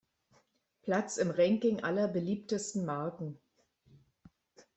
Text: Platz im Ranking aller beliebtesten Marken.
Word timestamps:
Platz 0.81 1.17
im 1.17 1.29
Ranking 1.29 1.83
aller 1.83 2.07
beliebtesten 2.07 2.85
Marken. 2.85 3.37